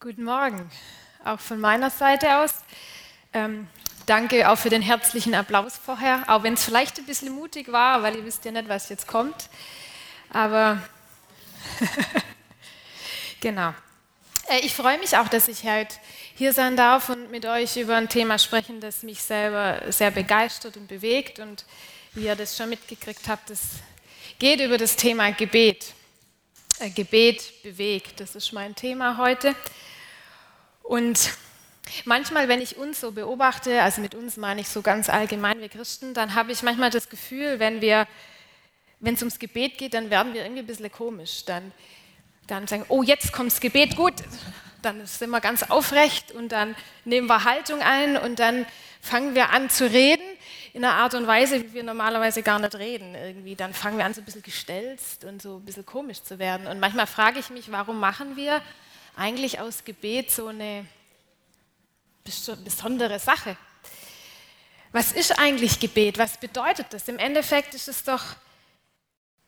[0.00, 0.70] Guten Morgen,
[1.24, 2.54] auch von meiner Seite aus.
[3.32, 3.66] Ähm,
[4.06, 8.00] danke auch für den herzlichen Applaus vorher, auch wenn es vielleicht ein bisschen mutig war,
[8.04, 9.34] weil ihr wisst ja nicht, was jetzt kommt.
[10.30, 10.80] Aber
[13.40, 13.74] genau.
[14.48, 15.96] Äh, ich freue mich auch, dass ich heute
[16.36, 20.76] hier sein darf und mit euch über ein Thema sprechen, das mich selber sehr begeistert
[20.76, 21.40] und bewegt.
[21.40, 21.64] Und
[22.14, 23.62] wie ihr das schon mitgekriegt habt, es
[24.38, 25.92] geht über das Thema Gebet.
[26.78, 29.56] Äh, Gebet bewegt, das ist mein Thema heute.
[30.88, 31.32] Und
[32.06, 35.68] manchmal, wenn ich uns so beobachte, also mit uns meine ich so ganz allgemein, wir
[35.68, 38.06] Christen, dann habe ich manchmal das Gefühl, wenn wir,
[38.98, 41.44] wenn es ums Gebet geht, dann werden wir irgendwie ein bisschen komisch.
[41.44, 41.72] Dann,
[42.46, 44.14] dann sagen, oh, jetzt kommt das Gebet, gut,
[44.80, 46.74] dann sind wir ganz aufrecht und dann
[47.04, 48.64] nehmen wir Haltung ein und dann
[49.02, 50.24] fangen wir an zu reden
[50.72, 53.14] in einer Art und Weise, wie wir normalerweise gar nicht reden.
[53.14, 53.56] Irgendwie.
[53.56, 56.66] Dann fangen wir an, so ein bisschen gestelzt und so ein bisschen komisch zu werden.
[56.66, 58.62] Und manchmal frage ich mich, warum machen wir
[59.16, 60.86] eigentlich aus Gebet so eine
[62.24, 63.56] besondere Sache.
[64.92, 66.18] Was ist eigentlich Gebet?
[66.18, 67.08] Was bedeutet das?
[67.08, 68.22] Im Endeffekt ist es doch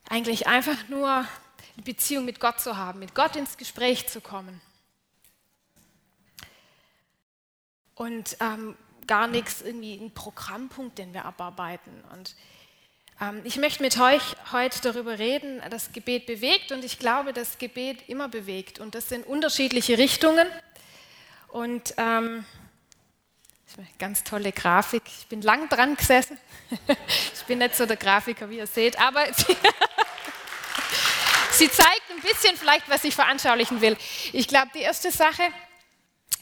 [0.09, 4.61] eigentlich einfach nur eine Beziehung mit Gott zu haben, mit Gott ins Gespräch zu kommen.
[7.95, 8.75] Und ähm,
[9.07, 12.03] gar nichts, irgendwie ein Programmpunkt, den wir abarbeiten.
[12.13, 12.35] Und
[13.43, 18.09] ich möchte mit euch heute darüber reden, dass Gebet bewegt und ich glaube, dass Gebet
[18.09, 20.47] immer bewegt und das sind unterschiedliche Richtungen.
[21.49, 22.43] Und ähm,
[23.99, 25.03] ganz tolle Grafik.
[25.05, 26.39] Ich bin lang dran gesessen.
[27.35, 29.55] ich bin nicht so der Grafiker, wie ihr seht, aber sie,
[31.51, 33.97] sie zeigt ein bisschen vielleicht, was ich veranschaulichen will.
[34.33, 35.43] Ich glaube, die erste Sache,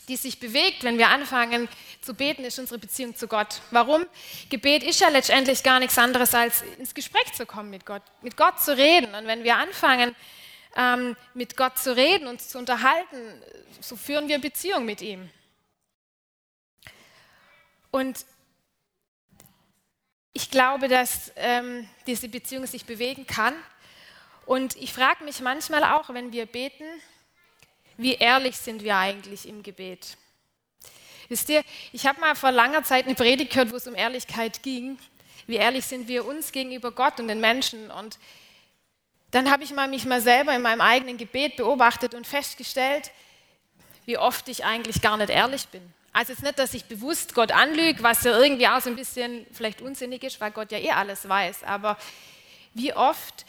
[0.08, 1.68] die sich bewegt, wenn wir anfangen
[2.02, 3.62] zu beten, ist unsere Beziehung zu Gott.
[3.72, 4.06] Warum?
[4.50, 8.38] Gebet ist ja letztendlich gar nichts anderes, als ins Gespräch zu kommen mit Gott, mit
[8.38, 9.14] Gott zu reden.
[9.16, 10.16] Und wenn wir anfangen,
[10.76, 13.42] ähm, mit Gott zu reden, uns zu unterhalten,
[13.82, 15.30] so führen wir Beziehung mit ihm.
[17.92, 18.26] Und
[20.34, 23.54] ich glaube, dass ähm, diese Beziehung sich bewegen kann.
[24.46, 26.86] Und ich frage mich manchmal auch, wenn wir beten,
[27.98, 30.18] wie ehrlich sind wir eigentlich im Gebet?
[31.30, 31.64] Wisst ihr,
[31.94, 34.98] ich habe mal vor langer Zeit eine Predigt gehört, wo es um Ehrlichkeit ging.
[35.46, 37.92] Wie ehrlich sind wir uns gegenüber Gott und den Menschen?
[37.92, 38.18] Und
[39.32, 43.12] dann habe ich mal mich mal selber in meinem eigenen Gebet beobachtet und festgestellt,
[44.06, 45.82] wie oft ich eigentlich gar nicht ehrlich bin.
[46.12, 48.96] Also es ist nicht, dass ich bewusst Gott anlüge, was ja irgendwie auch so ein
[48.96, 51.64] bisschen vielleicht unsinnig ist, weil Gott ja eh alles weiß.
[51.64, 51.98] Aber
[52.74, 53.46] wie oft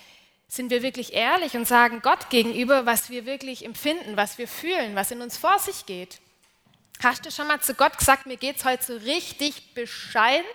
[0.48, 4.94] sind wir wirklich ehrlich und sagen Gott gegenüber, was wir wirklich empfinden, was wir fühlen,
[4.96, 6.20] was in uns vor sich geht.
[7.02, 10.46] Hast du schon mal zu Gott gesagt, mir geht es heute so richtig bescheiden?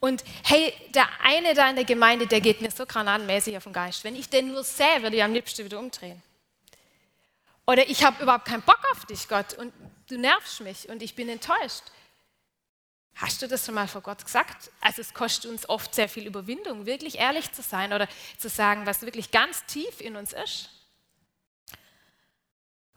[0.00, 3.72] Und hey, der eine da in der Gemeinde, der geht mir so granatenmäßig auf den
[3.72, 4.02] Geist.
[4.02, 6.22] Wenn ich den nur sehe, würde ich am liebsten wieder umdrehen.
[7.66, 9.72] Oder ich habe überhaupt keinen Bock auf dich, Gott, und
[10.08, 11.82] du nervst mich und ich bin enttäuscht.
[13.14, 14.70] Hast du das schon mal vor Gott gesagt?
[14.80, 18.86] Also es kostet uns oft sehr viel Überwindung, wirklich ehrlich zu sein oder zu sagen,
[18.86, 20.70] was wirklich ganz tief in uns ist.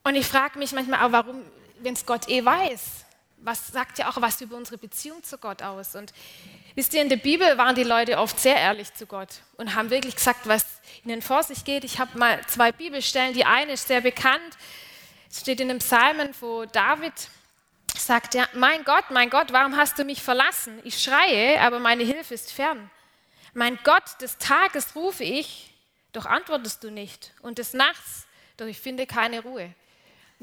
[0.04, 1.44] Und ich frage mich manchmal auch, warum,
[1.84, 3.06] wenn es Gott eh weiß,
[3.38, 5.96] was sagt ja auch was über unsere Beziehung zu Gott aus?
[5.96, 6.14] Und
[6.76, 9.90] wisst ihr, in der Bibel waren die Leute oft sehr ehrlich zu Gott und haben
[9.90, 10.66] wirklich gesagt, was
[11.04, 11.84] ihnen vor sich geht.
[11.84, 13.34] Ich habe mal zwei Bibelstellen.
[13.34, 14.58] Die eine ist sehr bekannt.
[15.30, 17.14] Es steht in dem Psalmen, wo David
[17.98, 20.80] sagt er, mein Gott, mein Gott, warum hast du mich verlassen?
[20.84, 22.90] Ich schreie, aber meine Hilfe ist fern.
[23.54, 25.74] Mein Gott, des Tages rufe ich,
[26.14, 27.34] doch antwortest du nicht.
[27.42, 28.28] Und des Nachts,
[28.58, 29.74] doch ich finde keine Ruhe.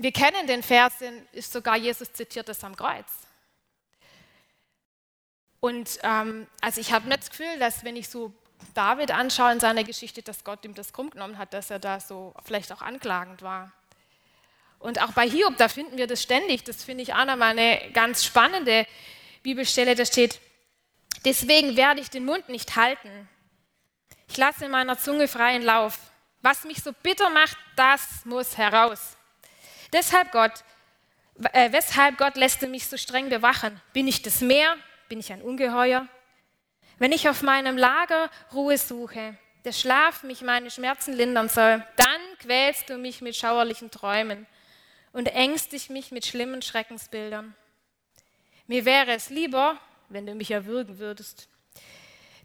[0.01, 3.11] Wir kennen den Vers, den ist sogar Jesus zitiert das am Kreuz.
[5.59, 8.33] Und ähm, also ich habe nicht das Gefühl, dass wenn ich so
[8.75, 11.99] David anschaue in seiner Geschichte, dass Gott ihm das krumm genommen hat, dass er da
[11.99, 13.73] so vielleicht auch anklagend war.
[14.79, 16.63] Und auch bei Hiob, da finden wir das ständig.
[16.63, 18.87] Das finde ich auch nochmal eine ganz spannende
[19.43, 19.97] Bibelstelle.
[19.97, 20.39] Da steht,
[21.25, 23.29] deswegen werde ich den Mund nicht halten.
[24.29, 25.99] Ich lasse meiner Zunge freien Lauf.
[26.41, 29.18] Was mich so bitter macht, das muss heraus.
[29.93, 30.65] Deshalb Gott,
[31.53, 33.81] äh, weshalb Gott lässt er mich so streng bewachen?
[33.93, 34.77] Bin ich das Meer?
[35.09, 36.07] Bin ich ein Ungeheuer?
[36.99, 42.21] Wenn ich auf meinem Lager Ruhe suche, der Schlaf mich meine Schmerzen lindern soll, dann
[42.41, 44.47] quälst du mich mit schauerlichen Träumen
[45.13, 47.55] und ängstigt mich mit schlimmen Schreckensbildern.
[48.67, 51.49] Mir wäre es lieber, wenn du mich erwürgen würdest.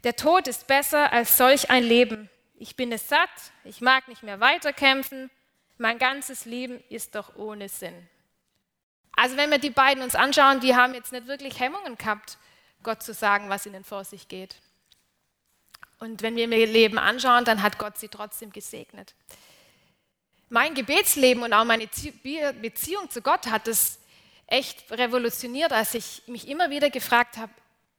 [0.04, 2.30] Der Tod ist besser als solch ein Leben.
[2.56, 3.30] Ich bin es satt,
[3.64, 5.30] ich mag nicht mehr weiterkämpfen,
[5.78, 8.08] mein ganzes Leben ist doch ohne Sinn.
[9.16, 12.38] Also wenn wir die beiden uns anschauen, die haben jetzt nicht wirklich Hemmungen gehabt,
[12.82, 14.56] Gott zu sagen, was ihnen vor sich geht.
[16.00, 19.14] Und wenn wir ihr Leben anschauen, dann hat Gott sie trotzdem gesegnet.
[20.50, 21.88] mein Gebetsleben und auch meine
[22.60, 23.98] Beziehung zu Gott hat es
[24.46, 27.52] echt revolutioniert, als ich mich immer wieder gefragt habe,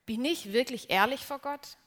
[0.06, 1.78] bin ich wirklich ehrlich vor Gott?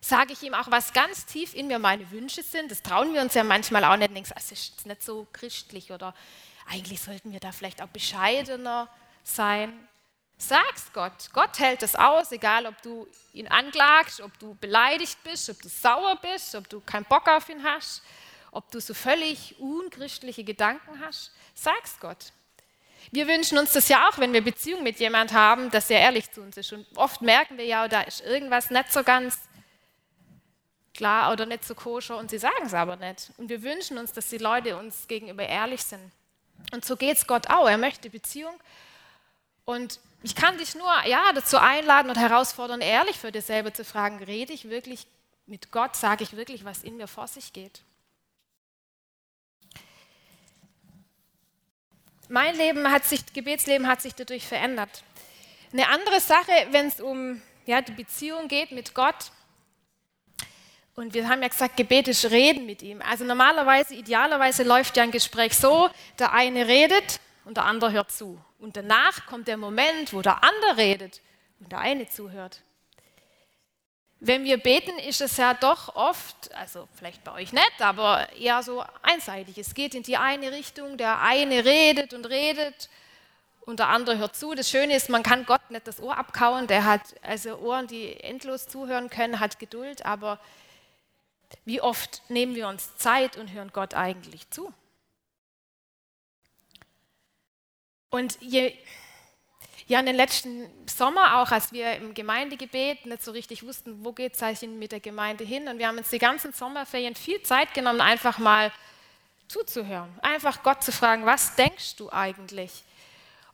[0.00, 2.70] Sage ich ihm auch, was ganz tief in mir meine Wünsche sind?
[2.70, 4.14] Das trauen wir uns ja manchmal auch nicht.
[4.14, 6.14] Denkst, das ist nicht so christlich oder
[6.68, 8.88] eigentlich sollten wir da vielleicht auch bescheidener
[9.22, 9.88] sein.
[10.38, 11.30] Sag's Gott.
[11.32, 15.68] Gott hält es aus, egal ob du ihn anklagst, ob du beleidigt bist, ob du
[15.68, 18.02] sauer bist, ob du keinen Bock auf ihn hast,
[18.50, 21.32] ob du so völlig unchristliche Gedanken hast.
[21.54, 22.32] Sag's Gott.
[23.12, 26.30] Wir wünschen uns das ja auch, wenn wir Beziehung mit jemand haben, dass er ehrlich
[26.30, 26.72] zu uns ist.
[26.72, 29.38] Und oft merken wir ja, da ist irgendwas nicht so ganz
[30.96, 33.30] klar oder nicht so koscher und sie sagen es aber nicht.
[33.36, 36.12] Und wir wünschen uns, dass die Leute uns gegenüber ehrlich sind.
[36.72, 37.68] Und so geht es Gott auch.
[37.68, 38.54] Er möchte Beziehung.
[39.64, 43.84] Und ich kann dich nur ja, dazu einladen und herausfordern, ehrlich für dich selber zu
[43.84, 45.06] fragen, rede ich wirklich
[45.46, 47.82] mit Gott, sage ich wirklich, was in mir vor sich geht.
[52.28, 55.04] Mein Leben hat sich, Gebetsleben hat sich dadurch verändert.
[55.72, 59.30] Eine andere Sache, wenn es um ja, die Beziehung geht mit Gott,
[60.96, 63.02] und wir haben ja gesagt, Gebet ist Reden mit ihm.
[63.02, 68.10] Also normalerweise, idealerweise läuft ja ein Gespräch so, der eine redet und der andere hört
[68.10, 68.40] zu.
[68.58, 71.20] Und danach kommt der Moment, wo der andere redet
[71.60, 72.62] und der eine zuhört.
[74.20, 78.62] Wenn wir beten, ist es ja doch oft, also vielleicht bei euch nicht, aber eher
[78.62, 79.58] so einseitig.
[79.58, 82.88] Es geht in die eine Richtung, der eine redet und redet
[83.60, 84.54] und der andere hört zu.
[84.54, 88.18] Das Schöne ist, man kann Gott nicht das Ohr abkauen, der hat also Ohren, die
[88.20, 90.40] endlos zuhören können, hat Geduld, aber
[91.64, 94.72] wie oft nehmen wir uns Zeit und hören Gott eigentlich zu?
[98.10, 98.72] Und je,
[99.88, 104.12] ja, in den letzten Sommer auch, als wir im Gemeindegebet nicht so richtig wussten, wo
[104.12, 105.68] geht es eigentlich mit der Gemeinde hin.
[105.68, 108.72] Und wir haben uns die ganzen Sommerferien viel Zeit genommen, einfach mal
[109.48, 110.12] zuzuhören.
[110.22, 112.82] Einfach Gott zu fragen, was denkst du eigentlich?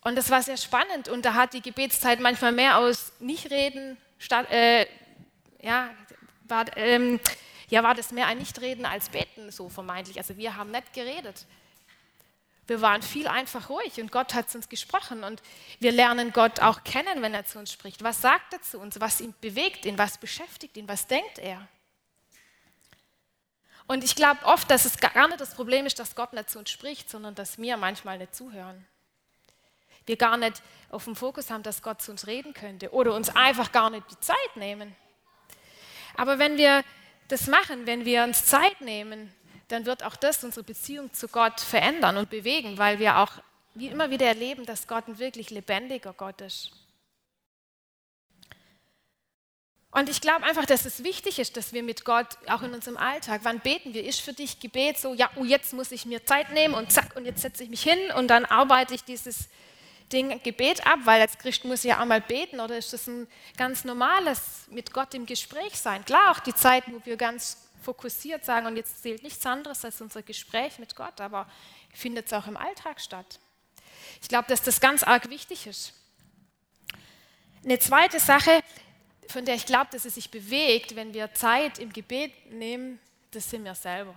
[0.00, 1.09] Und das war sehr spannend.
[1.09, 4.87] Und da hat die Gebetszeit manchmal mehr aus Nichtreden statt, äh,
[5.61, 5.91] ja,
[6.45, 7.21] war, ähm,
[7.73, 10.19] ja, war das mehr ein Nichtreden als Beten, so vermeintlich.
[10.19, 11.47] Also wir haben nicht geredet.
[12.67, 15.41] Wir waren viel einfach ruhig und Gott hat zu uns gesprochen und
[15.81, 18.05] wir lernen Gott auch kennen, wenn er zu uns spricht.
[18.05, 19.01] Was sagt er zu uns?
[19.01, 19.97] Was ihn bewegt ihn?
[19.97, 20.87] Was beschäftigt ihn?
[20.87, 21.67] Was denkt er?
[23.87, 26.59] Und ich glaube oft, dass es gar nicht das Problem ist, dass Gott nicht zu
[26.59, 28.87] uns spricht, sondern dass wir manchmal nicht zuhören.
[30.05, 33.35] Wir gar nicht auf dem Fokus haben, dass Gott zu uns reden könnte oder uns
[33.35, 34.95] einfach gar nicht die Zeit nehmen.
[36.15, 36.85] Aber wenn wir
[37.32, 39.32] das machen, wenn wir uns Zeit nehmen,
[39.69, 43.32] dann wird auch das unsere Beziehung zu Gott verändern und bewegen, weil wir auch
[43.75, 46.73] wie immer wieder erleben, dass Gott ein wirklich lebendiger Gott ist.
[49.90, 52.96] Und ich glaube einfach, dass es wichtig ist, dass wir mit Gott auch in unserem
[52.96, 54.05] Alltag, wann beten wir?
[54.05, 57.14] Ist für dich Gebet so, ja, oh, jetzt muss ich mir Zeit nehmen und zack,
[57.17, 59.49] und jetzt setze ich mich hin und dann arbeite ich dieses
[60.12, 63.26] Ding Gebet ab, weil als Christ muss ich ja einmal beten oder ist das ein
[63.56, 66.05] ganz normales mit Gott im Gespräch sein?
[66.05, 70.00] Klar, auch die Zeit, wo wir ganz fokussiert sagen, und jetzt zählt nichts anderes als
[70.00, 71.49] unser Gespräch mit Gott, aber
[71.93, 73.41] findet es auch im Alltag statt.
[74.20, 75.94] Ich glaube, dass das ganz arg wichtig ist.
[77.64, 78.62] Eine zweite Sache,
[79.29, 82.99] von der ich glaube, dass es sich bewegt, wenn wir Zeit im Gebet nehmen,
[83.31, 84.14] das sind wir selber.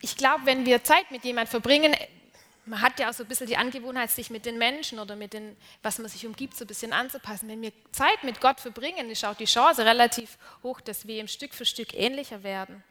[0.00, 1.94] Ich glaube, wenn wir Zeit mit jemandem verbringen,
[2.66, 5.32] man hat ja auch so ein bisschen die Angewohnheit, sich mit den Menschen oder mit
[5.32, 7.48] dem, was man sich umgibt, so ein bisschen anzupassen.
[7.48, 11.28] Wenn wir Zeit mit Gott verbringen, ist auch die Chance relativ hoch, dass wir ihm
[11.28, 12.82] Stück für Stück ähnlicher werden.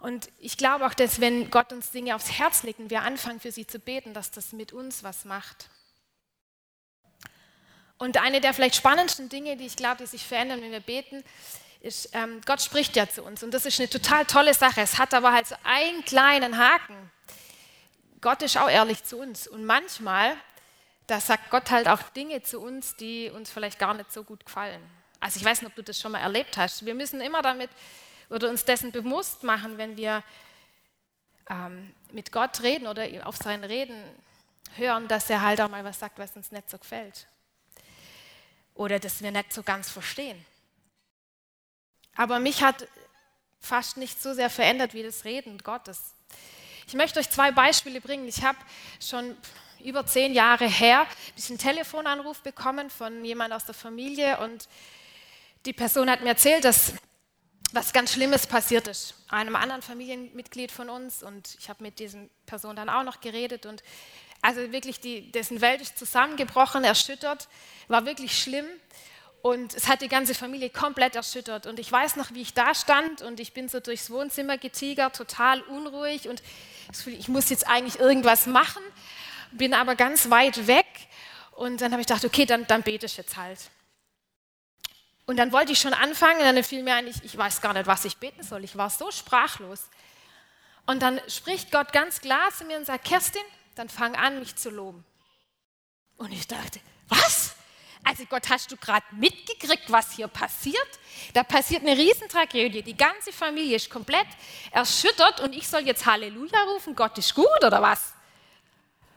[0.00, 3.40] Und ich glaube auch, dass wenn Gott uns Dinge aufs Herz legt und wir anfangen,
[3.40, 5.70] für sie zu beten, dass das mit uns was macht.
[7.96, 11.24] Und eine der vielleicht spannendsten Dinge, die ich glaube, die sich verändern, wenn wir beten,
[11.84, 14.80] ist, ähm, Gott spricht ja zu uns und das ist eine total tolle Sache.
[14.80, 17.10] Es hat aber halt so einen kleinen Haken.
[18.20, 20.34] Gott ist auch ehrlich zu uns und manchmal,
[21.06, 24.46] da sagt Gott halt auch Dinge zu uns, die uns vielleicht gar nicht so gut
[24.46, 24.82] gefallen.
[25.20, 26.86] Also ich weiß nicht, ob du das schon mal erlebt hast.
[26.86, 27.70] Wir müssen immer damit
[28.30, 30.22] oder uns dessen bewusst machen, wenn wir
[31.50, 34.02] ähm, mit Gott reden oder auf sein Reden
[34.76, 37.26] hören, dass er halt auch mal was sagt, was uns nicht so gefällt.
[38.74, 40.44] Oder dass wir nicht so ganz verstehen.
[42.14, 42.86] Aber mich hat
[43.60, 46.14] fast nicht so sehr verändert wie das Reden Gottes.
[46.86, 48.28] Ich möchte euch zwei Beispiele bringen.
[48.28, 48.58] Ich habe
[49.00, 49.36] schon
[49.82, 51.06] über zehn Jahre her
[51.48, 54.68] einen Telefonanruf bekommen von jemand aus der Familie und
[55.66, 56.94] die Person hat mir erzählt, dass
[57.72, 62.30] was ganz Schlimmes passiert ist, einem anderen Familienmitglied von uns und ich habe mit diesen
[62.46, 63.82] Person dann auch noch geredet und
[64.42, 67.48] also wirklich die, dessen Welt ist zusammengebrochen, erschüttert,
[67.88, 68.66] war wirklich schlimm
[69.44, 71.66] Und es hat die ganze Familie komplett erschüttert.
[71.66, 75.14] Und ich weiß noch, wie ich da stand und ich bin so durchs Wohnzimmer getigert,
[75.14, 76.42] total unruhig und
[77.04, 78.82] ich muss jetzt eigentlich irgendwas machen,
[79.52, 80.86] bin aber ganz weit weg.
[81.50, 83.58] Und dann habe ich gedacht, okay, dann, dann bete ich jetzt halt.
[85.26, 87.74] Und dann wollte ich schon anfangen, und dann fiel mir ein, ich, ich weiß gar
[87.74, 88.64] nicht, was ich beten soll.
[88.64, 89.90] Ich war so sprachlos.
[90.86, 94.56] Und dann spricht Gott ganz klar zu mir und sagt, Kerstin, dann fang an, mich
[94.56, 95.04] zu loben.
[96.16, 97.53] Und ich dachte, was?
[98.04, 100.88] Also Gott, hast du gerade mitgekriegt, was hier passiert?
[101.32, 102.82] Da passiert eine Riesentragödie.
[102.82, 104.26] Die ganze Familie ist komplett
[104.70, 108.12] erschüttert und ich soll jetzt Halleluja rufen, Gott ist gut oder was?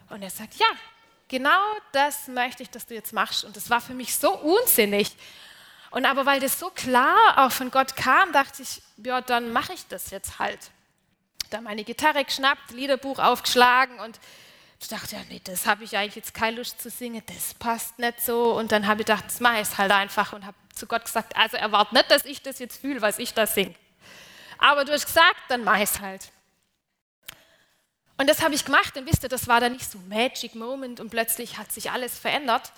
[0.09, 0.67] Und er sagt, ja,
[1.27, 1.59] genau
[1.91, 3.43] das möchte ich, dass du jetzt machst.
[3.43, 5.11] Und das war für mich so unsinnig.
[5.91, 9.73] Und aber weil das so klar auch von Gott kam, dachte ich, ja, dann mache
[9.73, 10.71] ich das jetzt halt.
[11.49, 14.19] Da meine Gitarre geschnappt, Liederbuch aufgeschlagen und
[14.79, 17.97] ich dachte, ja, nee, das habe ich eigentlich jetzt keine Lust zu singen, das passt
[17.97, 18.53] nicht so.
[18.53, 21.35] Und dann habe ich gedacht, das mache ich halt einfach und habe zu Gott gesagt,
[21.35, 23.73] also erwarte nicht, dass ich das jetzt fühle, was ich da singe.
[24.59, 26.31] Aber du hast gesagt, dann mache ich es halt.
[28.17, 30.99] Und das habe ich gemacht und wisst ihr, das war dann nicht so Magic Moment
[30.99, 32.71] und plötzlich hat sich alles verändert.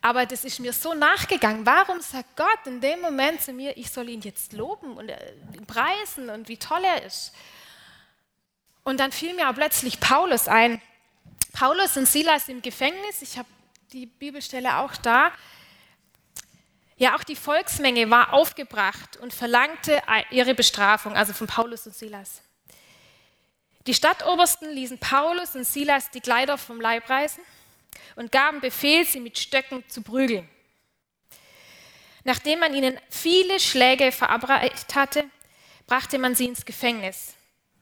[0.00, 1.66] Aber das ist mir so nachgegangen.
[1.66, 5.34] Warum sagt Gott in dem Moment zu mir, ich soll ihn jetzt loben und äh,
[5.66, 7.32] preisen und wie toll er ist?
[8.84, 10.80] Und dann fiel mir auch plötzlich Paulus ein.
[11.58, 13.48] Paulus und Silas im Gefängnis, ich habe
[13.90, 15.32] die Bibelstelle auch da.
[16.98, 22.42] Ja, auch die Volksmenge war aufgebracht und verlangte ihre Bestrafung, also von Paulus und Silas.
[23.86, 27.42] Die Stadtobersten ließen Paulus und Silas die Kleider vom Leib reißen
[28.16, 30.46] und gaben Befehl, sie mit Stöcken zu prügeln.
[32.24, 35.24] Nachdem man ihnen viele Schläge verabreicht hatte,
[35.86, 37.35] brachte man sie ins Gefängnis.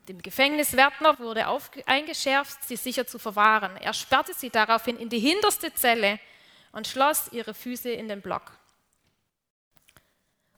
[0.09, 1.47] Dem Gefängniswärter wurde
[1.87, 3.77] eingeschärft, sie sicher zu verwahren.
[3.79, 6.21] Er sperrte sie daraufhin in die hinterste Zelle
[6.73, 8.53] und schloss ihre Füße in den Block.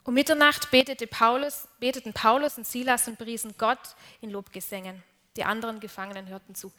[0.03, 5.03] Um Mitternacht betete Paulus, beteten Paulus und Silas und priesen Gott in Lobgesängen.
[5.37, 6.73] Die anderen Gefangenen hörten zu.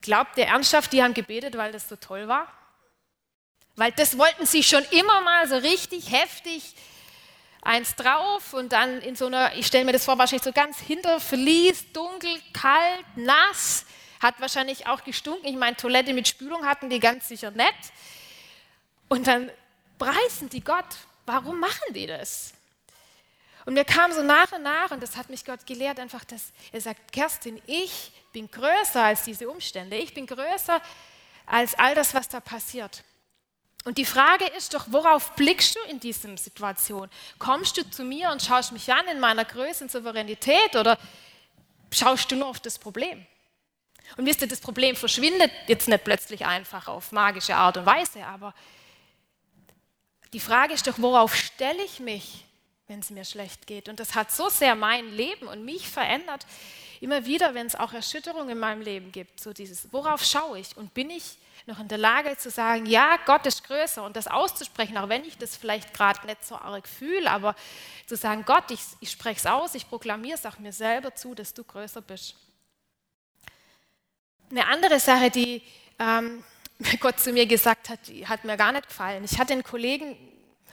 [0.00, 2.52] Glaubt ihr ernsthaft, die haben gebetet, weil das so toll war?
[3.76, 6.74] Weil das wollten sie schon immer mal so richtig heftig
[7.64, 10.78] eins drauf und dann in so einer, ich stelle mir das vor, wahrscheinlich so ganz
[10.78, 13.86] hinter Verlies, dunkel, kalt, nass,
[14.20, 15.46] hat wahrscheinlich auch gestunken.
[15.46, 17.74] Ich meine, Toilette mit Spülung hatten die ganz sicher nett.
[19.08, 19.50] Und dann
[19.98, 20.84] preisen die Gott.
[21.26, 22.52] Warum machen die das?
[23.64, 26.52] Und mir kam so nach und nach, und das hat mich Gott gelehrt, einfach, dass
[26.70, 29.96] er sagt, Kerstin, ich bin größer als diese Umstände.
[29.96, 30.82] Ich bin größer
[31.46, 33.02] als all das, was da passiert.
[33.84, 37.10] Und die Frage ist doch, worauf blickst du in dieser Situation?
[37.38, 40.98] Kommst du zu mir und schaust mich an in meiner Größe und Souveränität oder
[41.92, 43.26] schaust du nur auf das Problem?
[44.16, 48.24] Und wisst ihr, das Problem verschwindet jetzt nicht plötzlich einfach auf magische Art und Weise,
[48.24, 48.54] aber
[50.32, 52.44] die Frage ist doch, worauf stelle ich mich,
[52.88, 53.88] wenn es mir schlecht geht?
[53.88, 56.46] Und das hat so sehr mein Leben und mich verändert.
[57.00, 60.76] Immer wieder, wenn es auch Erschütterungen in meinem Leben gibt, so dieses, worauf schaue ich?
[60.76, 64.26] Und bin ich noch in der Lage zu sagen, ja, Gott ist größer und das
[64.26, 67.54] auszusprechen, auch wenn ich das vielleicht gerade nicht so arg fühle, aber
[68.06, 71.34] zu sagen, Gott, ich, ich spreche es aus, ich proklamiere es auch mir selber zu,
[71.34, 72.34] dass du größer bist.
[74.50, 75.62] Eine andere Sache, die
[75.98, 76.44] ähm,
[77.00, 79.24] Gott zu mir gesagt hat, die hat mir gar nicht gefallen.
[79.24, 80.16] Ich hatte einen Kollegen,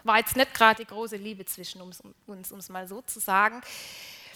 [0.03, 3.61] war jetzt nicht gerade die große Liebe zwischen uns, um es mal so zu sagen.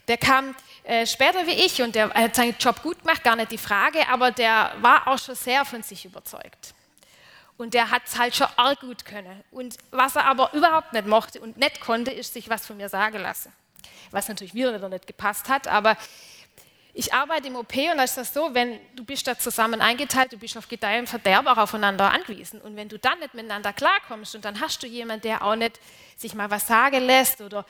[0.07, 3.51] Der kam äh, später wie ich und der hat seinen Job gut gemacht, gar nicht
[3.51, 6.73] die Frage, aber der war auch schon sehr von sich überzeugt.
[7.57, 9.43] Und der hat es halt schon arg gut können.
[9.51, 12.89] Und was er aber überhaupt nicht mochte und nicht konnte, ist sich was von mir
[12.89, 13.51] sagen lassen.
[14.11, 15.97] Was natürlich wieder nicht gepasst hat, aber
[16.97, 20.31] ich arbeite im OP und da ist das so, wenn du bist da zusammen eingeteilt,
[20.31, 22.61] du bist auf Gedeih und Verderb auch aufeinander angewiesen.
[22.61, 25.77] Und wenn du dann nicht miteinander klarkommst und dann hast du jemanden, der auch nicht
[26.15, 27.65] sich mal was sagen lässt oder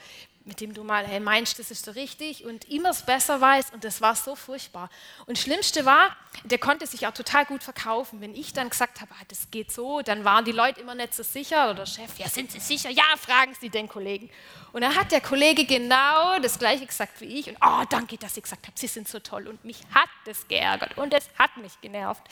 [0.46, 3.70] mit dem du mal hey, meinst, das ist so richtig und immer es besser weiß
[3.72, 4.88] und das war so furchtbar.
[5.26, 8.20] Und das Schlimmste war, der konnte sich auch total gut verkaufen.
[8.20, 11.14] Wenn ich dann gesagt habe, ah, das geht so, dann waren die Leute immer nicht
[11.14, 12.90] so sicher oder Chef, ja, sind Sie sicher?
[12.90, 14.30] Ja, fragen Sie den Kollegen.
[14.72, 18.36] Und dann hat der Kollege genau das Gleiche gesagt wie ich und oh, danke, dass
[18.36, 21.56] Sie gesagt haben, Sie sind so toll und mich hat das geärgert und es hat
[21.56, 22.22] mich genervt.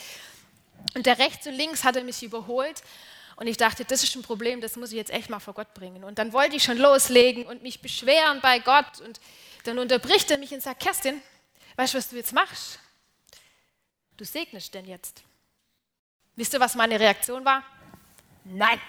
[0.94, 2.80] Und der rechts und links hat er mich überholt
[3.36, 5.74] und ich dachte, das ist ein Problem, das muss ich jetzt echt mal vor Gott
[5.74, 6.04] bringen.
[6.04, 9.00] Und dann wollte ich schon loslegen und mich beschweren bei Gott.
[9.04, 9.20] Und
[9.64, 11.20] dann unterbricht er mich und sagt, Kerstin,
[11.76, 12.78] weißt du, was du jetzt machst?
[14.16, 15.22] Du segnest denn jetzt.
[16.36, 17.64] Wisst ihr, was meine Reaktion war?
[18.44, 18.80] Nein.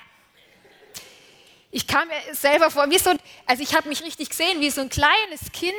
[1.71, 3.13] Ich kam mir selber vor, wie so,
[3.45, 5.75] also ich habe mich richtig gesehen, wie so ein kleines Kind,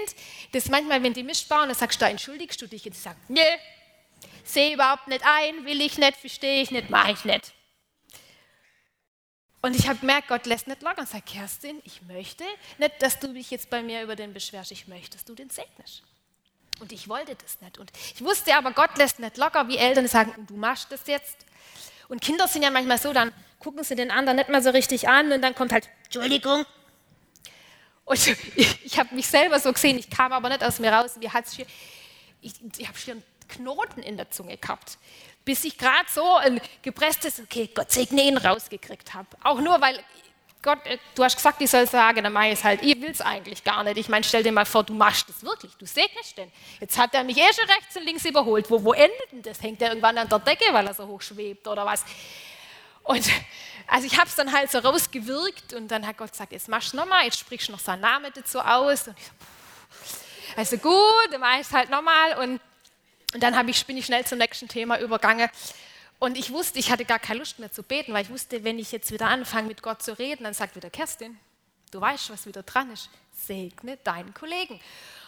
[0.53, 2.85] das manchmal, wenn die Mist bauen, dann sagst du, da entschuldigst du dich.
[2.85, 3.41] Und ich sage, nee,
[4.45, 7.56] sehe überhaupt nicht ein, will ich nicht, verstehe ich nicht, mache ich nicht.
[9.67, 12.45] Und ich habe gemerkt, Gott lässt nicht locker und sagt, Kerstin, ich möchte
[12.79, 15.51] nicht, dass du dich jetzt bei mir über den beschwerst, ich möchte, dass du den
[15.51, 16.05] segnest.
[16.79, 17.77] Und ich wollte das nicht.
[17.77, 21.39] Und ich wusste aber, Gott lässt nicht locker, wie Eltern sagen, du machst das jetzt.
[22.07, 25.09] Und Kinder sind ja manchmal so, dann gucken sie den anderen nicht mal so richtig
[25.09, 26.65] an und dann kommt halt, Entschuldigung.
[28.05, 31.17] Und ich, ich habe mich selber so gesehen, ich kam aber nicht aus mir raus.
[31.17, 31.59] Mir hat's
[32.41, 34.99] ich, ich habe schon Knoten in der Zunge gehabt,
[35.47, 39.29] bis ich gerade so ein gepresstes, okay, Gott segne ihn, rausgekriegt habe.
[39.43, 39.99] Auch nur, weil
[40.61, 42.83] Gott, äh, du hast gesagt, ich soll sagen, dann mache ich es halt.
[42.83, 43.97] Ich will es eigentlich gar nicht.
[43.97, 46.51] Ich meine, stell dir mal vor, du machst das wirklich, du segnest den.
[46.81, 48.69] Jetzt hat er mich eh schon rechts und links überholt.
[48.69, 49.63] Wo, wo endet denn das?
[49.63, 52.05] Hängt er irgendwann an der Decke, weil er so hoch schwebt oder was?
[53.05, 53.25] Und
[53.87, 56.93] also ich habe es dann halt so rausgewirkt und dann hat Gott gesagt, jetzt machst
[56.93, 59.07] du nochmal, jetzt sprichst du noch seinen Namen dazu aus.
[59.07, 59.37] Und ich so,
[60.57, 62.61] also gut, dann mache ich es halt nochmal und,
[63.37, 65.51] und dann ich, bin ich schnell zum nächsten Thema übergangen.
[66.19, 68.79] Und ich wusste, ich hatte gar keine Lust mehr zu beten, weil ich wusste, wenn
[68.79, 71.39] ich jetzt wieder anfange mit Gott zu reden, dann sagt wieder Kerstin,
[71.91, 74.81] du weißt, was wieder dran ist, segne deinen Kollegen.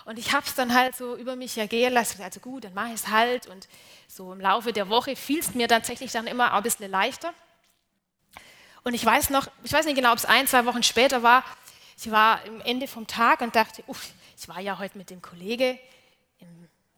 [0.07, 2.89] Und ich habe es dann halt so über mich ergehen lassen, also gut, dann mache
[2.89, 3.47] ich es halt.
[3.47, 3.69] Und
[4.07, 7.35] so im Laufe der Woche fiel es mir tatsächlich dann immer ein bisschen leichter.
[8.85, 11.45] Und ich weiß noch, ich weiß nicht genau, ob es ein, zwei Wochen später war,
[11.99, 15.21] ich war am Ende vom Tag und dachte, uff, ich war ja heute mit dem
[15.21, 15.79] Kollege im,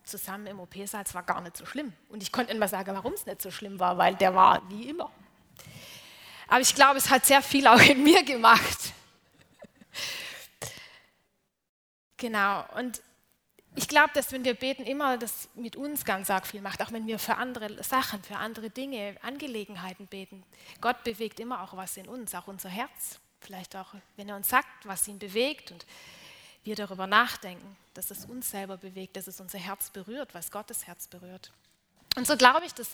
[0.05, 1.93] zusammen im OP-Saal, es war gar nicht so schlimm.
[2.09, 4.89] Und ich konnte mal sagen, warum es nicht so schlimm war, weil der war wie
[4.89, 5.11] immer.
[6.49, 8.93] Aber ich glaube, es hat sehr viel auch in mir gemacht.
[12.17, 13.01] genau, und
[13.77, 16.91] ich glaube, dass wenn wir beten, immer das mit uns ganz arg viel macht, auch
[16.91, 20.43] wenn wir für andere Sachen, für andere Dinge, Angelegenheiten beten.
[20.81, 23.21] Gott bewegt immer auch was in uns, auch unser Herz.
[23.41, 25.87] Vielleicht auch, wenn er uns sagt, was ihn bewegt und
[26.65, 30.87] wir darüber nachdenken, dass es uns selber bewegt, dass es unser Herz berührt, was Gottes
[30.87, 31.53] Herz berührt.
[32.17, 32.91] Und so glaube ich, dass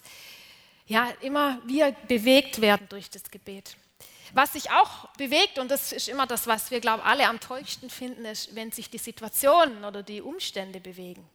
[0.86, 3.76] ja immer wir bewegt werden durch das Gebet.
[4.32, 7.40] Was sich auch bewegt, und das ist immer das, was wir, glaube ich, alle am
[7.40, 11.28] tollsten finden, ist, wenn sich die Situationen oder die Umstände bewegen.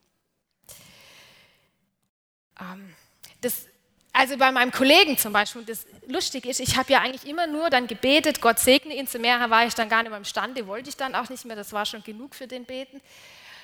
[2.60, 2.94] Ähm,
[3.42, 3.66] das,
[4.14, 7.70] also bei meinem Kollegen zum Beispiel, das lustig ist, ich habe ja eigentlich immer nur
[7.70, 10.90] dann gebetet, Gott segne ihn, zu mehr war ich dann gar nicht mehr imstande, wollte
[10.90, 13.02] ich dann auch nicht mehr, das war schon genug für den Beten.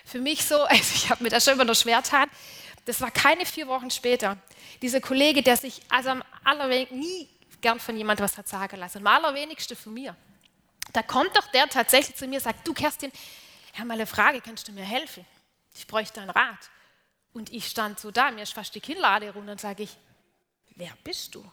[0.05, 2.29] Für mich so, also ich habe mir das schon immer noch schwer getan,
[2.85, 4.37] das war keine vier Wochen später.
[4.81, 7.27] Dieser Kollege, der sich also am allerwenigsten nie
[7.59, 8.99] gern von jemandem was hat sagen lassen.
[8.99, 10.15] Am allerwenigsten von mir.
[10.93, 13.11] Da kommt doch der tatsächlich zu mir und sagt, du Kerstin,
[13.73, 15.25] ich habe mal eine Frage, kannst du mir helfen?
[15.75, 16.69] Ich bräuchte einen Rat.
[17.33, 19.97] Und ich stand so da, mir ist fast die Kinnlade runter und sage ich,
[20.77, 21.43] wer bist du?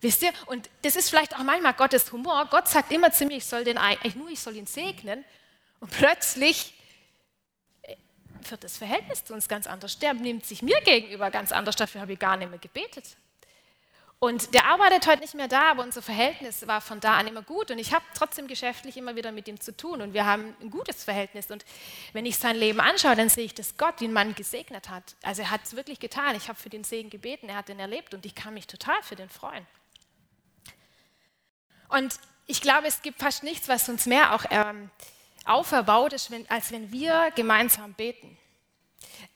[0.00, 2.46] Wisst ihr, und das ist vielleicht auch manchmal Gottes Humor.
[2.50, 5.24] Gott sagt immer zu mir, ich soll den eigentlich nur, ich soll ihn segnen.
[5.80, 6.74] Und plötzlich
[7.82, 7.96] äh,
[8.48, 9.98] wird das Verhältnis zu uns ganz anders.
[9.98, 13.16] Der nimmt sich mir gegenüber ganz anders, dafür habe ich gar nicht mehr gebetet.
[14.20, 17.42] Und der arbeitet heute nicht mehr da, aber unser Verhältnis war von da an immer
[17.42, 17.70] gut.
[17.70, 20.02] Und ich habe trotzdem geschäftlich immer wieder mit ihm zu tun.
[20.02, 21.52] Und wir haben ein gutes Verhältnis.
[21.52, 21.64] Und
[22.14, 25.14] wenn ich sein Leben anschaue, dann sehe ich, dass Gott den Mann gesegnet hat.
[25.22, 26.34] Also er hat es wirklich getan.
[26.34, 28.12] Ich habe für den Segen gebeten, er hat den erlebt.
[28.12, 29.64] Und ich kann mich total für den freuen.
[31.88, 34.90] Und ich glaube, es gibt fast nichts, was uns mehr auch ähm,
[35.44, 38.36] auferbaut, ist, als wenn wir gemeinsam beten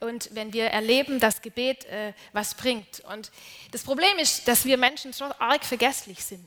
[0.00, 3.00] und wenn wir erleben, dass Gebet äh, was bringt.
[3.00, 3.30] Und
[3.70, 6.46] das Problem ist, dass wir Menschen so arg vergesslich sind.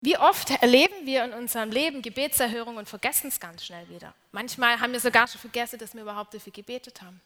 [0.00, 4.12] Wie oft erleben wir in unserem Leben Gebetserhörung und vergessen es ganz schnell wieder.
[4.32, 7.20] Manchmal haben wir sogar schon vergessen, dass wir überhaupt dafür gebetet haben.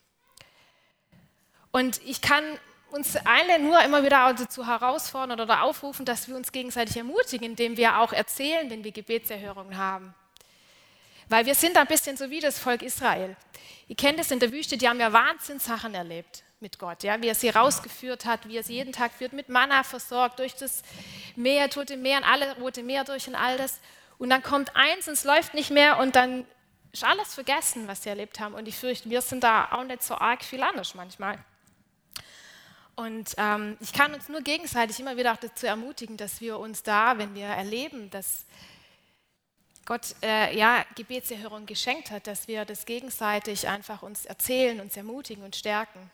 [1.72, 2.44] Und ich kann
[2.90, 7.76] uns alle nur immer wieder dazu herausfordern oder aufrufen, dass wir uns gegenseitig ermutigen, indem
[7.76, 10.14] wir auch erzählen, wenn wir Gebetserhörungen haben.
[11.28, 13.36] Weil wir sind ein bisschen so wie das Volk Israel.
[13.88, 17.28] Ihr kennt es in der Wüste, die haben ja Wahnsinnssachen erlebt mit Gott, ja, wie
[17.28, 20.82] er sie rausgeführt hat, wie er sie jeden Tag führt, mit Manna versorgt, durch das
[21.34, 23.80] Meer, Tote Meer und alle Rote Meer durch und all das.
[24.18, 26.46] Und dann kommt eins und es läuft nicht mehr und dann
[26.92, 28.54] ist alles vergessen, was sie erlebt haben.
[28.54, 31.38] Und ich fürchte, wir sind da auch nicht so arg viel anders manchmal.
[32.94, 37.18] Und ähm, ich kann uns nur gegenseitig immer wieder dazu ermutigen, dass wir uns da,
[37.18, 38.46] wenn wir erleben, dass
[39.86, 45.44] Gott äh, ja, Gebetserhörung geschenkt hat, dass wir das gegenseitig einfach uns erzählen, uns ermutigen
[45.44, 46.10] und stärken.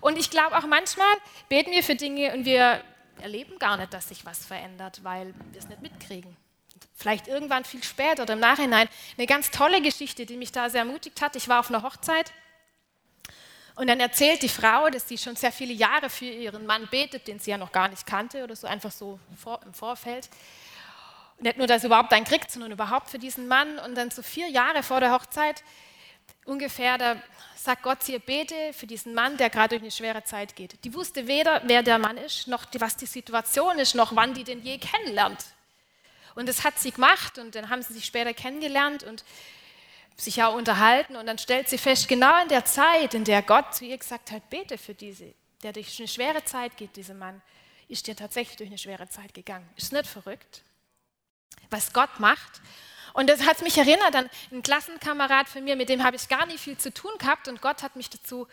[0.00, 1.14] Und ich glaube auch manchmal
[1.48, 2.82] beten wir für Dinge und wir
[3.20, 6.36] erleben gar nicht, dass sich was verändert, weil wir es nicht mitkriegen.
[6.94, 8.88] Vielleicht irgendwann viel später oder im Nachhinein.
[9.18, 11.34] Eine ganz tolle Geschichte, die mich da sehr ermutigt hat.
[11.34, 12.32] Ich war auf einer Hochzeit
[13.74, 17.26] und dann erzählt die Frau, dass sie schon sehr viele Jahre für ihren Mann betet,
[17.26, 19.18] den sie ja noch gar nicht kannte oder so, einfach so
[19.64, 20.28] im Vorfeld
[21.38, 23.78] nicht nur, dass er überhaupt einen kriegt, sondern überhaupt für diesen Mann.
[23.78, 25.62] Und dann so vier Jahre vor der Hochzeit
[26.44, 27.16] ungefähr, da
[27.54, 30.84] sagt Gott ihr, bete für diesen Mann, der gerade durch eine schwere Zeit geht.
[30.84, 34.44] Die wusste weder, wer der Mann ist, noch was die Situation ist, noch wann die
[34.44, 35.44] den je kennenlernt.
[36.34, 39.24] Und das hat sie gemacht und dann haben sie sich später kennengelernt und
[40.16, 43.74] sich auch unterhalten und dann stellt sie fest, genau in der Zeit, in der Gott
[43.74, 47.42] zu ihr gesagt hat, bete für diese, der durch eine schwere Zeit geht, dieser Mann,
[47.88, 49.68] ist der tatsächlich durch eine schwere Zeit gegangen.
[49.76, 50.62] Ist nicht verrückt,
[51.70, 52.60] was Gott macht.
[53.12, 56.44] Und das hat mich erinnert an einen Klassenkamerad von mir, mit dem habe ich gar
[56.46, 58.46] nicht viel zu tun gehabt und Gott hat mich dazu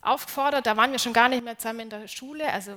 [0.00, 2.76] aufgefordert, da waren wir schon gar nicht mehr zusammen in der Schule, also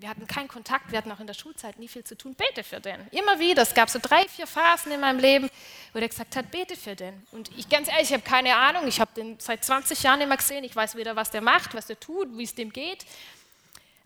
[0.00, 2.64] wir hatten keinen Kontakt, wir hatten auch in der Schulzeit nie viel zu tun, bete
[2.64, 3.06] für den.
[3.12, 5.48] Immer wieder, es gab so drei, vier Phasen in meinem Leben,
[5.92, 7.24] wo er gesagt hat, bete für den.
[7.30, 10.36] Und ich ganz ehrlich, ich habe keine Ahnung, ich habe den seit 20 Jahren immer
[10.36, 13.06] gesehen, ich weiß weder, was der macht, was der tut, wie es dem geht.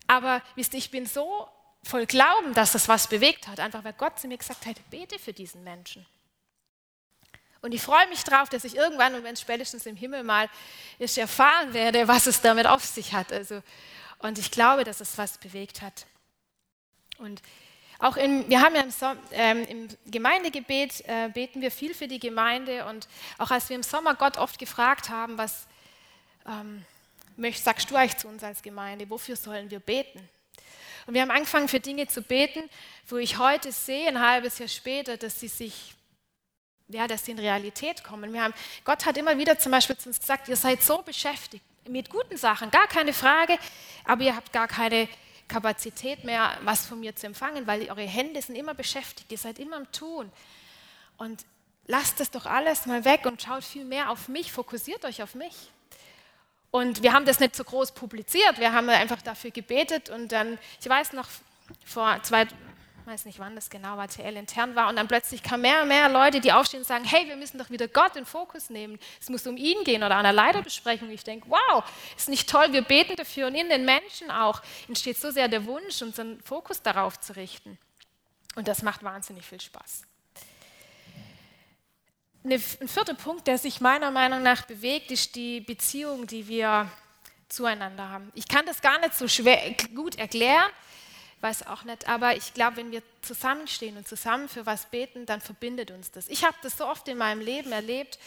[0.05, 1.47] Aber wisst ihr, ich bin so
[1.87, 5.17] voll Glauben, dass das was bewegt hat, einfach weil Gott zu mir gesagt hat, bete
[5.19, 6.05] für diesen Menschen.
[7.61, 10.49] Und ich freue mich darauf, dass ich irgendwann, und wenn es spätestens im Himmel mal
[10.99, 13.33] ist, erfahren werde, was es damit auf sich hat.
[13.33, 13.61] Also,
[14.19, 16.05] und ich glaube, dass es was bewegt hat.
[17.17, 17.41] Und
[17.99, 22.07] auch in, wir haben ja im, Som ähm, im Gemeindegebet, äh, beten wir viel für
[22.07, 22.85] die Gemeinde.
[22.85, 23.07] Und
[23.39, 25.65] auch als wir im Sommer Gott oft gefragt haben, was
[26.45, 26.85] ähm,
[27.53, 30.29] sagst du eigentlich zu uns als Gemeinde, wofür sollen wir beten?
[31.07, 32.69] Und wir haben angefangen für Dinge zu beten,
[33.07, 35.95] wo ich heute sehe, ein halbes Jahr später, dass sie sich
[36.89, 38.31] ja, dass sie in Realität kommen.
[38.31, 38.53] Wir haben,
[38.85, 42.37] Gott hat immer wieder zum Beispiel zu uns gesagt, ihr seid so beschäftigt mit guten
[42.37, 43.57] Sachen, gar keine Frage,
[44.05, 45.07] aber ihr habt gar keine
[45.47, 49.59] Kapazität mehr, was von mir zu empfangen, weil eure Hände sind immer beschäftigt, ihr seid
[49.59, 50.31] immer am Tun.
[51.17, 51.45] Und
[51.85, 55.35] lasst das doch alles mal weg und schaut viel mehr auf mich, fokussiert euch auf
[55.35, 55.71] mich.
[56.71, 60.57] Und wir haben das nicht so groß publiziert, wir haben einfach dafür gebetet und dann,
[60.81, 61.27] ich weiß noch,
[61.85, 62.45] vor zwei,
[63.05, 65.87] weiß nicht wann das genau war, TL intern war, und dann plötzlich kamen mehr und
[65.87, 68.99] mehr Leute, die aufstehen und sagen, hey, wir müssen doch wieder Gott in Fokus nehmen.
[69.19, 71.09] Es muss um ihn gehen oder an einer Leiterbesprechung.
[71.09, 71.83] Ich denke, wow,
[72.17, 75.65] ist nicht toll, wir beten dafür und in den Menschen auch entsteht so sehr der
[75.65, 77.77] Wunsch, unseren Fokus darauf zu richten.
[78.55, 80.03] Und das macht wahnsinnig viel Spaß.
[82.49, 86.89] Ein vierter Punkt, der sich meiner Meinung nach bewegt, ist die Beziehung, die wir
[87.49, 88.31] zueinander haben.
[88.35, 90.69] Ich kann das gar nicht so schwer, gut erklären,
[91.41, 95.41] weiß auch nicht, aber ich glaube, wenn wir zusammenstehen und zusammen für was beten, dann
[95.41, 96.29] verbindet uns das.
[96.29, 98.17] Ich habe das so oft in meinem Leben erlebt,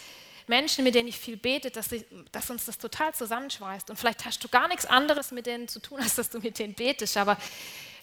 [0.46, 3.88] Menschen, mit denen ich viel bete, dass, ich, dass, uns das total zusammenschweißt.
[3.88, 6.58] Und vielleicht hast du gar nichts anderes mit denen zu tun, als dass du mit
[6.58, 7.38] denen betest, aber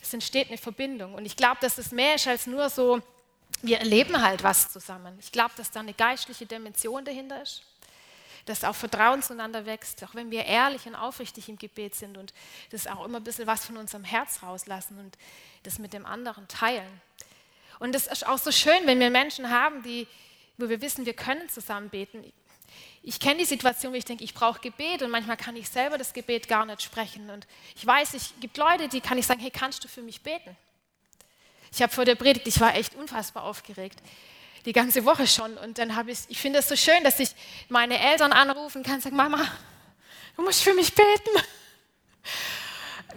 [0.01, 1.13] es entsteht eine Verbindung.
[1.13, 3.03] Und ich glaube, dass es mehr ist als nur so,
[3.62, 5.17] wir erleben halt was zusammen.
[5.20, 7.63] Ich glaube, dass da eine geistliche Dimension dahinter ist
[8.48, 12.34] dass auch Vertrauen zueinander wächst, auch wenn wir ehrlich und aufrichtig im Gebet sind und
[12.72, 15.17] das auch immer ein bisschen was von unserem Herz rauslassen und
[15.63, 17.02] das mit dem anderen teilen.
[17.80, 20.08] Und es ist auch so schön, wenn wir Menschen haben, die,
[20.58, 22.24] wo wir wissen, wir können zusammen beten.
[23.04, 25.98] Ich kenne die Situation, wo ich denke, ich brauche Gebet und manchmal kann ich selber
[25.98, 27.30] das Gebet gar nicht sprechen.
[27.30, 30.22] Und ich weiß, es gibt Leute, die kann ich sagen, hey, kannst du für mich
[30.22, 30.56] beten?
[31.78, 34.00] Ich habe vor der Predigt, ich war echt unfassbar aufgeregt
[34.68, 35.58] die ganze Woche schon.
[35.58, 37.30] Und dann habe ich, ich finde es so schön, dass ich
[37.70, 39.40] meine Eltern anrufen kann und sagen, Mama,
[40.36, 41.30] du musst für mich beten.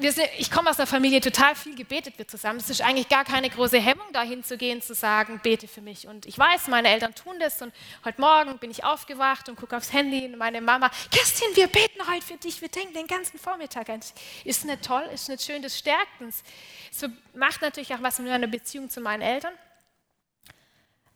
[0.00, 2.58] Sind, ich komme aus einer Familie, total viel gebetet wird zusammen.
[2.58, 6.06] Es ist eigentlich gar keine große Hemmung, dahin zu gehen, zu sagen, bete für mich.
[6.06, 7.60] Und ich weiß, meine Eltern tun das.
[7.60, 11.66] Und heute Morgen bin ich aufgewacht und gucke aufs Handy und meine Mama, Kerstin, wir
[11.66, 12.60] beten heute für dich.
[12.62, 14.12] Wir denken den ganzen Vormittag an dich.
[14.44, 16.42] Ist nicht toll, ist nicht schön, das stärkt uns.
[16.90, 19.52] Es macht natürlich auch was mit meiner Beziehung zu meinen Eltern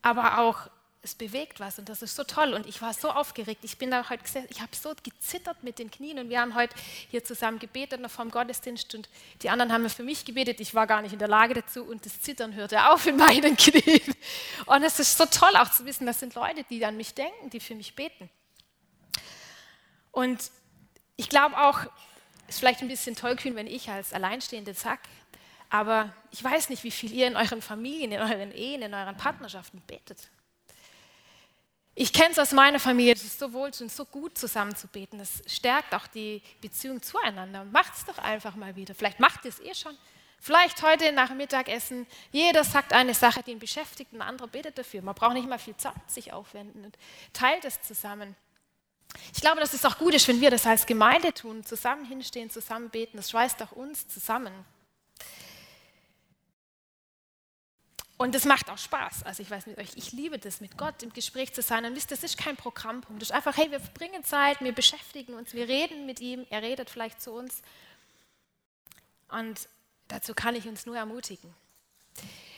[0.04, 0.68] aber auch
[1.04, 3.60] es bewegt was und das ist so toll und ich war so aufgeregt.
[3.62, 6.54] Ich bin da heute gesessen, ich habe so gezittert mit den Knien und wir haben
[6.54, 6.74] heute
[7.10, 9.08] hier zusammen gebetet noch vom Gottesdienst und
[9.42, 10.60] die anderen haben für mich gebetet.
[10.60, 13.56] Ich war gar nicht in der Lage dazu und das Zittern hörte auf in meinen
[13.56, 14.14] Knien.
[14.66, 17.50] Und es ist so toll auch zu wissen, das sind Leute, die an mich denken,
[17.50, 18.30] die für mich beten.
[20.10, 20.50] Und
[21.16, 21.80] ich glaube auch,
[22.46, 25.02] es ist vielleicht ein bisschen tollkühn, wenn ich als Alleinstehende sage,
[25.70, 29.16] aber ich weiß nicht, wie viel ihr in euren Familien, in euren Ehen, in euren
[29.16, 30.30] Partnerschaften betet.
[31.96, 34.88] Ich kenne es aus meiner Familie, es ist so wohl und so gut zusammen zu
[34.88, 35.18] beten.
[35.18, 37.64] Das stärkt auch die Beziehung zueinander.
[37.64, 38.94] Macht es doch einfach mal wieder.
[38.94, 39.96] Vielleicht macht ihr es eh schon.
[40.40, 45.00] Vielleicht heute nach Mittagessen, jeder sagt eine Sache, die ihn beschäftigt, ein anderer betet dafür.
[45.02, 46.98] Man braucht nicht mal viel Zeit sich aufwenden und
[47.32, 48.36] teilt es zusammen.
[49.32, 52.50] Ich glaube, dass es auch gut ist, wenn wir das als Gemeinde tun, zusammen hinstehen,
[52.50, 53.16] zusammen beten.
[53.16, 54.52] Das schweißt auch uns zusammen.
[58.16, 59.24] Und das macht auch Spaß.
[59.24, 61.84] Also ich weiß euch, ich liebe das, mit Gott im Gespräch zu sein.
[61.84, 63.20] Und wisst, das ist kein Programmpunkt.
[63.20, 66.62] Das ist einfach, hey, wir verbringen Zeit, wir beschäftigen uns, wir reden mit ihm, er
[66.62, 67.62] redet vielleicht zu uns.
[69.28, 69.68] Und
[70.06, 71.52] dazu kann ich uns nur ermutigen.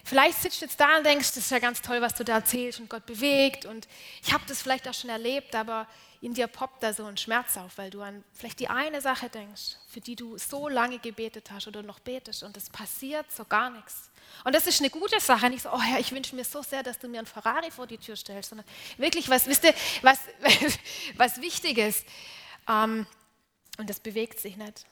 [0.07, 2.35] Vielleicht sitzt du jetzt da und denkst, das ist ja ganz toll, was du da
[2.35, 3.88] erzählst und Gott bewegt und
[4.23, 5.88] ich habe das vielleicht auch schon erlebt, aber
[6.21, 9.29] in dir poppt da so ein Schmerz auf, weil du an vielleicht die eine Sache
[9.29, 13.45] denkst, für die du so lange gebetet hast oder noch betest und es passiert so
[13.45, 14.12] gar nichts.
[14.45, 16.85] Und das ist eine gute Sache, nicht so, oh Herr, ich wünsche mir so sehr,
[16.85, 18.66] dass du mir einen Ferrari vor die Tür stellst, sondern
[18.99, 20.21] wirklich was, wisst ihr, was,
[21.16, 22.05] was Wichtiges.
[22.69, 23.09] Ähm,
[23.77, 24.87] und das bewegt sich nicht.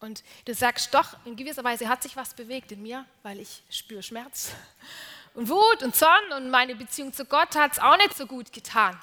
[0.00, 3.62] Und du sagst, doch, in gewisser Weise hat sich was bewegt in mir, weil ich
[3.68, 4.52] spüre Schmerz
[5.34, 8.52] und Wut und Zorn und meine Beziehung zu Gott hat es auch nicht so gut
[8.52, 8.98] getan.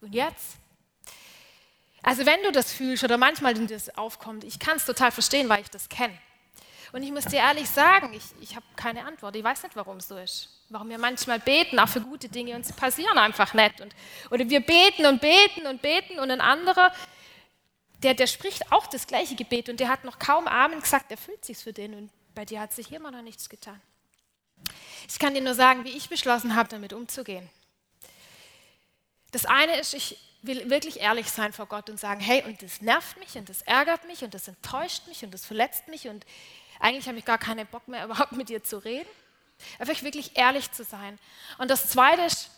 [0.00, 0.56] Und jetzt?
[2.02, 5.60] Also wenn du das fühlst oder manchmal das aufkommt, ich kann es total verstehen, weil
[5.60, 6.18] ich das kenne.
[6.92, 9.36] Und ich muss dir ehrlich sagen, ich, ich habe keine Antwort.
[9.36, 10.48] Ich weiß nicht, warum es so ist.
[10.70, 13.80] Warum wir manchmal beten, auch für gute Dinge, und sie passieren einfach nicht.
[13.80, 13.94] Und,
[14.30, 16.92] oder wir beten und beten und beten und ein anderer,
[18.02, 21.44] der, der spricht auch das gleiche Gebet und der hat noch kaum Amen gesagt, erfüllt
[21.44, 23.80] sich für den und bei dir hat sich immer noch nichts getan.
[25.08, 27.48] Ich kann dir nur sagen, wie ich beschlossen habe, damit umzugehen.
[29.32, 32.80] Das eine ist, ich will wirklich ehrlich sein vor Gott und sagen, hey, und das
[32.80, 36.24] nervt mich und das ärgert mich und das enttäuscht mich und das verletzt mich und
[36.78, 39.08] eigentlich habe ich gar keinen Bock mehr, überhaupt mit dir zu reden.
[39.78, 41.18] Einfach wirklich ehrlich zu sein.
[41.58, 42.50] Und das Zweite ist,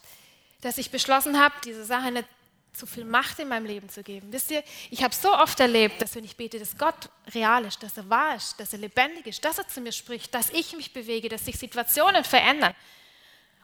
[0.61, 2.29] dass ich beschlossen habe, diese Sache nicht
[2.73, 4.33] zu viel Macht in meinem Leben zu geben.
[4.33, 7.83] Wisst ihr, ich habe so oft erlebt, dass wenn ich bete, dass Gott real ist,
[7.83, 10.75] dass er wahr ist, dass er lebendig ist, dass er zu mir spricht, dass ich
[10.77, 12.75] mich bewege, dass sich Situationen verändern.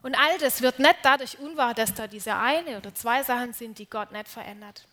[0.02, 3.78] Und all das wird nicht dadurch unwahr, dass da diese eine oder zwei Sachen sind,
[3.78, 4.86] die Gott nicht verändert.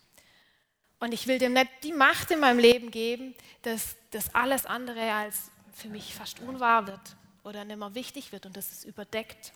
[0.98, 5.12] Und ich will dem nicht die Macht in meinem Leben geben, dass das alles andere
[5.12, 7.00] als für mich fast unwahr wird
[7.44, 9.52] oder nicht mehr wichtig wird und dass es überdeckt.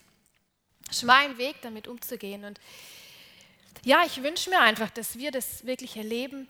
[0.85, 2.45] Das ist mein Weg, damit umzugehen.
[2.45, 2.59] Und
[3.83, 6.47] ja, ich wünsche mir einfach, dass wir das wirklich erleben,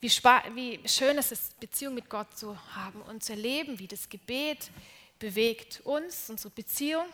[0.00, 4.08] wie, wie schön es ist, Beziehung mit Gott zu haben und zu erleben, wie das
[4.08, 4.70] Gebet
[5.18, 7.06] bewegt uns, unsere Beziehung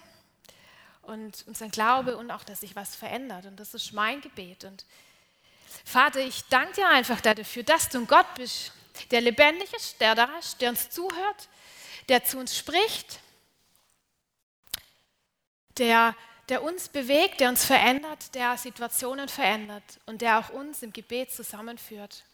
[1.03, 3.47] und unseren Glaube und auch, dass sich was verändert.
[3.47, 4.65] Und das ist mein Gebet.
[4.65, 4.85] Und
[5.85, 8.73] Vater, ich danke dir einfach dafür, dass du ein Gott bist,
[9.11, 11.49] der lebendig ist, der da ist, der uns zuhört,
[12.09, 13.21] der zu uns spricht,
[15.79, 16.15] der
[16.49, 21.33] der uns bewegt, der uns verändert, der Situationen verändert und der auch uns im Gebet
[21.33, 22.25] zusammenführt.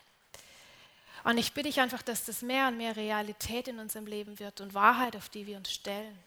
[1.23, 4.61] Und ich bitte dich einfach, dass das mehr und mehr Realität in unserem Leben wird
[4.61, 6.19] und Wahrheit, auf die wir uns stellen.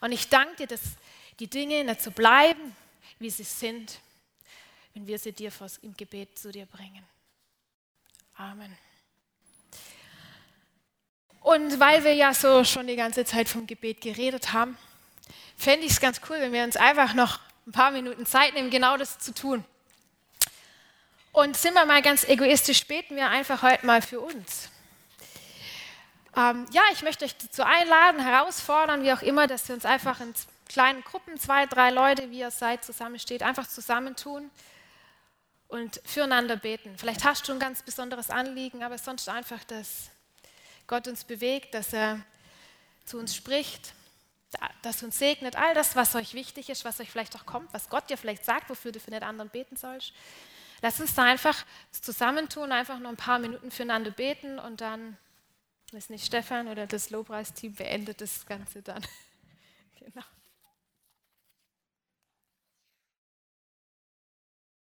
[0.00, 0.80] Und ich danke dir, dass
[1.38, 2.74] die Dinge nicht so bleiben,
[3.18, 4.00] wie sie sind,
[4.94, 7.04] wenn wir sie dir im Gebet zu dir bringen.
[8.36, 8.76] Amen.
[11.40, 14.76] Und weil wir ja so schon die ganze Zeit vom Gebet geredet haben,
[15.58, 18.70] fände ich es ganz cool, wenn wir uns einfach noch ein paar Minuten Zeit nehmen,
[18.70, 19.64] genau das zu tun.
[21.32, 24.70] Und sind wir mal ganz egoistisch, beten wir einfach heute mal für uns.
[26.36, 30.20] Ähm, ja, ich möchte euch dazu einladen, herausfordern, wie auch immer, dass wir uns einfach
[30.20, 30.32] in
[30.68, 34.50] kleinen Gruppen, zwei, drei Leute, wie ihr seid, zusammensteht, einfach zusammentun
[35.66, 36.96] und füreinander beten.
[36.96, 40.10] Vielleicht hast du ein ganz besonderes Anliegen, aber sonst einfach, dass
[40.86, 42.20] Gott uns bewegt, dass er
[43.04, 43.92] zu uns spricht
[44.82, 47.88] das uns segnet, all das, was euch wichtig ist, was euch vielleicht auch kommt, was
[47.88, 50.12] Gott dir vielleicht sagt, wofür du für den anderen beten sollst.
[50.80, 55.16] Lass uns da einfach zusammentun, einfach nur ein paar Minuten füreinander beten und dann,
[55.92, 59.04] weiß nicht, Stefan oder das Lobpreisteam beendet das Ganze dann.
[59.98, 60.24] genau.